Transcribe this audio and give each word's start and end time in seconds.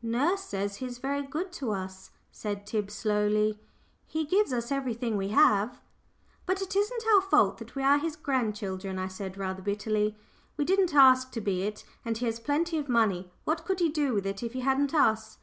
"Nurse 0.00 0.42
says 0.42 0.76
he's 0.76 0.98
very 0.98 1.22
good 1.26 1.50
to 1.54 1.72
us," 1.72 2.12
said 2.30 2.68
Tib, 2.68 2.88
slowly. 2.88 3.58
"He 4.06 4.24
gives 4.24 4.52
us 4.52 4.70
everything 4.70 5.16
we 5.16 5.30
have." 5.30 5.80
"But 6.46 6.62
it 6.62 6.76
isn't 6.76 7.02
our 7.16 7.20
fault 7.20 7.58
that 7.58 7.74
we 7.74 7.82
are 7.82 7.98
his 7.98 8.14
grandchildren," 8.14 8.96
I 8.96 9.08
said, 9.08 9.36
rather 9.36 9.62
bitterly. 9.62 10.16
"We 10.56 10.64
didn't 10.64 10.94
ask 10.94 11.32
to 11.32 11.40
be 11.40 11.64
it. 11.64 11.82
And 12.04 12.16
he 12.16 12.26
has 12.26 12.38
plenty 12.38 12.78
of 12.78 12.88
money 12.88 13.32
what 13.42 13.64
could 13.64 13.80
he 13.80 13.88
do 13.88 14.14
with 14.14 14.24
it 14.26 14.40
if 14.40 14.52
he 14.52 14.60
hadn't 14.60 14.94
us?" 14.94 15.38